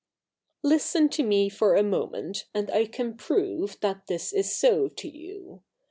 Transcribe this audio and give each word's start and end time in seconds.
'Listen 0.63 1.09
to 1.09 1.21
me 1.21 1.47
for 1.47 1.75
a 1.75 1.83
moment 1.83 2.47
and 2.55 2.71
I 2.71 2.87
can 2.87 3.15
prove 3.15 3.79
that 3.81 4.07
this 4.07 4.33
is 4.33 4.51
so 4.57 4.87
to 4.87 5.07
you. 5.07 5.61